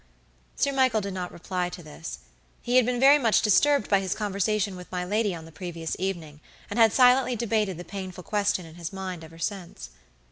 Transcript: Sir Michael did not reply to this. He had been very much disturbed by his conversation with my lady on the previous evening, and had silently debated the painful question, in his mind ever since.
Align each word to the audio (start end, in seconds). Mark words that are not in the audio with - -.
Sir 0.55 0.71
Michael 0.71 1.01
did 1.01 1.13
not 1.13 1.31
reply 1.31 1.69
to 1.69 1.83
this. 1.83 2.17
He 2.63 2.77
had 2.77 2.87
been 2.87 2.99
very 2.99 3.19
much 3.19 3.43
disturbed 3.43 3.87
by 3.87 3.99
his 3.99 4.15
conversation 4.15 4.75
with 4.75 4.91
my 4.91 5.05
lady 5.05 5.35
on 5.35 5.45
the 5.45 5.51
previous 5.51 5.95
evening, 5.99 6.39
and 6.71 6.79
had 6.79 6.91
silently 6.91 7.35
debated 7.35 7.77
the 7.77 7.85
painful 7.85 8.23
question, 8.23 8.65
in 8.65 8.73
his 8.81 8.91
mind 8.91 9.23
ever 9.23 9.37
since. 9.37 9.91